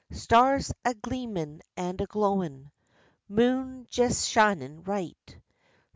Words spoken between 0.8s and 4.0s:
a gleamin' and a glowin', Moon